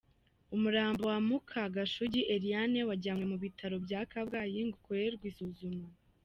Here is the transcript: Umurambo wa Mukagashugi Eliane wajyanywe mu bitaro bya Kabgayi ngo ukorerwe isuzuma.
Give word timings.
Umurambo 0.55 1.01
wa 1.11 1.19
Mukagashugi 1.27 2.21
Eliane 2.35 2.79
wajyanywe 2.89 3.25
mu 3.31 3.37
bitaro 3.43 3.75
bya 3.85 4.01
Kabgayi 4.11 4.59
ngo 4.67 4.75
ukorerwe 4.79 5.25
isuzuma. 5.31 5.85